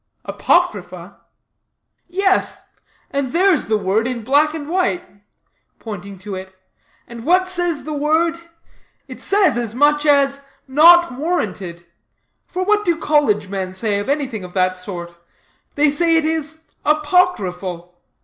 "Apocrypha?" 0.25 1.17
"Yes; 2.07 2.63
and 3.11 3.31
there's 3.33 3.67
the 3.67 3.77
word 3.77 4.07
in 4.07 4.23
black 4.23 4.55
and 4.55 4.67
white," 4.67 5.03
pointing 5.77 6.17
to 6.17 6.33
it. 6.33 6.55
"And 7.07 7.23
what 7.23 7.47
says 7.47 7.83
the 7.83 7.93
word? 7.93 8.35
It 9.07 9.21
says 9.21 9.59
as 9.59 9.75
much 9.75 10.07
as 10.07 10.41
'not 10.67 11.11
warranted;' 11.19 11.85
for 12.47 12.63
what 12.65 12.83
do 12.83 12.97
college 12.97 13.47
men 13.47 13.75
say 13.75 13.99
of 13.99 14.09
anything 14.09 14.43
of 14.43 14.53
that 14.53 14.75
sort? 14.75 15.13
They 15.75 15.91
say 15.91 16.15
it 16.15 16.25
is 16.25 16.63
apocryphal. 16.83 17.95